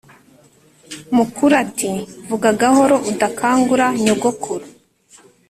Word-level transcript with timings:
mukuru 1.17 1.53
ati" 1.63 1.91
vuga 2.27 2.49
gahoro 2.61 2.95
udakangura 3.11 3.85
nyogokuru 4.03 4.65